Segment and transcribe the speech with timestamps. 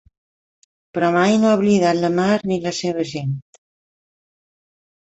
[0.97, 3.39] Però mai no he oblidat la mar ni la seva gent.